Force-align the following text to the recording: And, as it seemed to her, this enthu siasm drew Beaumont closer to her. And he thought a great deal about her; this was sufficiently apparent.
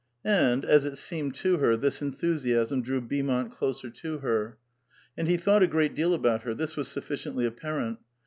And, 0.25 0.65
as 0.65 0.83
it 0.87 0.95
seemed 0.97 1.35
to 1.35 1.57
her, 1.57 1.77
this 1.77 2.01
enthu 2.01 2.33
siasm 2.33 2.81
drew 2.81 3.01
Beaumont 3.01 3.51
closer 3.51 3.91
to 3.91 4.17
her. 4.17 4.57
And 5.15 5.27
he 5.27 5.37
thought 5.37 5.61
a 5.61 5.67
great 5.67 5.93
deal 5.93 6.15
about 6.15 6.41
her; 6.41 6.55
this 6.55 6.75
was 6.75 6.87
sufficiently 6.87 7.45
apparent. 7.45 7.99